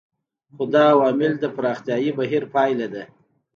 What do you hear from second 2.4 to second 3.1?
پایله ده.